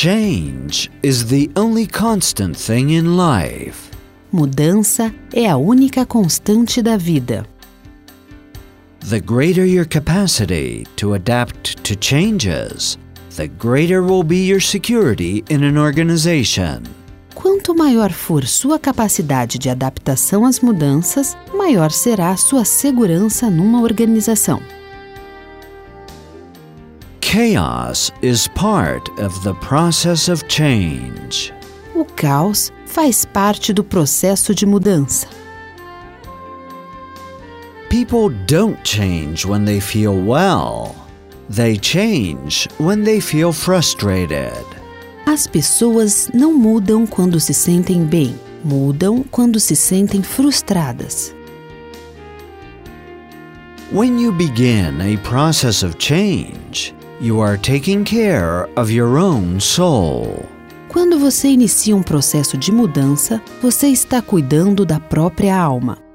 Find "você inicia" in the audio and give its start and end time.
61.18-61.94